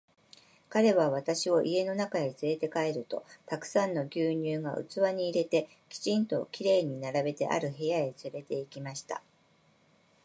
[0.67, 9.21] 彼は私を家の中へつれて帰ると、たくさんの牛乳が器に入れて、きちんと綺麗に並べてある部屋へつれて行きました。